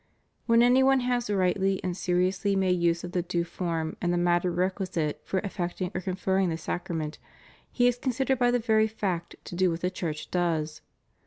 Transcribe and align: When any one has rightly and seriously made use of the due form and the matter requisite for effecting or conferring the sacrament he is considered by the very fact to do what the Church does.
When 0.47 0.63
any 0.63 0.81
one 0.81 1.01
has 1.01 1.29
rightly 1.29 1.79
and 1.83 1.95
seriously 1.95 2.55
made 2.55 2.79
use 2.79 3.03
of 3.03 3.11
the 3.11 3.21
due 3.21 3.43
form 3.43 3.97
and 4.01 4.11
the 4.11 4.17
matter 4.17 4.49
requisite 4.49 5.21
for 5.23 5.37
effecting 5.41 5.91
or 5.93 6.01
conferring 6.01 6.49
the 6.49 6.57
sacrament 6.57 7.19
he 7.71 7.85
is 7.87 7.99
considered 7.99 8.39
by 8.39 8.49
the 8.49 8.57
very 8.57 8.87
fact 8.87 9.35
to 9.43 9.55
do 9.55 9.69
what 9.69 9.81
the 9.81 9.91
Church 9.91 10.31
does. 10.31 10.81